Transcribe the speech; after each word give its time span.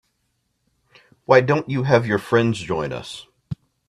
Why 1.25 1.41
don't 1.41 1.69
you 1.69 1.83
have 1.83 2.07
your 2.07 2.17
friends 2.17 2.57
join 2.57 2.91
us? 2.91 3.27